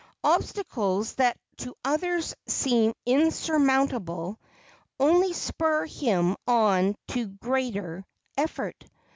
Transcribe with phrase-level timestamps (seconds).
[0.23, 4.39] Obstacles, that to others seem insurmountable,
[4.99, 8.03] only spur him on to greater
[8.35, 8.83] effort.